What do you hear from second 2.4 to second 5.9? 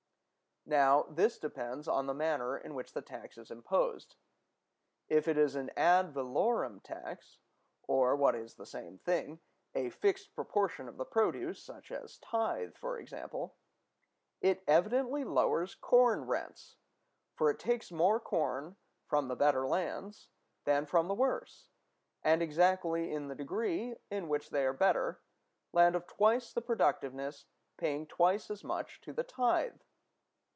in which the tax is imposed. If it is an